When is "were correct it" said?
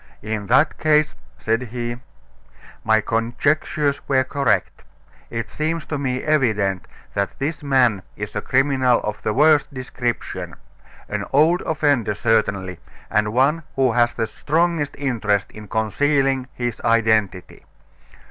4.09-5.47